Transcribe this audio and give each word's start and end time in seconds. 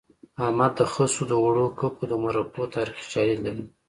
احمد 0.43 0.71
د 0.77 0.81
خسو 0.91 1.21
د 1.31 1.33
اوړو 1.41 1.65
ککو 1.79 2.03
د 2.11 2.13
مرکو 2.23 2.71
تاریخي 2.75 3.05
شالید 3.13 3.39
لري 3.45 3.63